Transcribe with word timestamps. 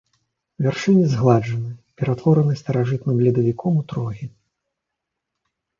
Вяршыні 0.67 1.03
згладжаны, 1.11 1.69
ператвораны 2.01 2.53
старажытным 2.63 3.17
ледавіком 3.27 3.73
у 3.85 3.89
трогі. 3.95 4.25